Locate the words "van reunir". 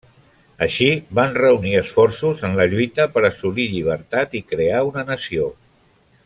1.19-1.73